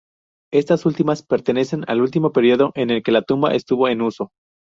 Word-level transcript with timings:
Estas 0.51 0.87
últimas 0.87 1.21
pertenecen 1.21 1.83
al 1.87 2.01
último 2.01 2.31
periodo 2.31 2.71
en 2.73 2.89
el 2.89 3.03
que 3.03 3.11
la 3.11 3.21
tumba 3.21 3.53
estuvo 3.53 3.87
en 3.87 4.01
uso. 4.01 4.31